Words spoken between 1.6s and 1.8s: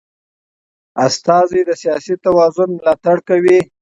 د